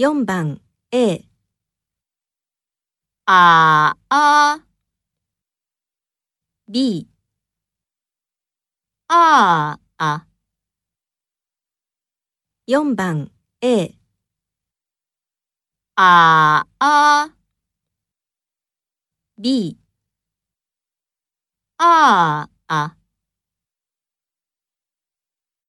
[0.00, 0.62] 4番
[0.92, 1.28] A
[3.26, 4.64] ああ
[6.66, 7.06] B
[9.08, 10.26] ああ。
[12.66, 13.94] 4番 A
[15.96, 17.34] ああ
[19.36, 19.78] B
[21.76, 22.99] ああ。